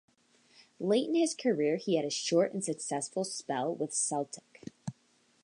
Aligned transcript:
Late 0.79 1.09
in 1.09 1.13
his 1.13 1.35
career, 1.35 1.75
he 1.77 1.95
had 1.95 2.05
a 2.05 2.09
short 2.09 2.53
and 2.53 2.63
successful 2.65 3.23
spell 3.23 3.75
with 3.75 3.93
Celtic. 3.93 4.63